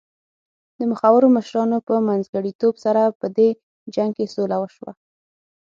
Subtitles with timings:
[0.77, 3.49] د مخورو مشرانو په منځګړیتوب سره په دې
[3.95, 4.91] جنګ کې سوله وشوه.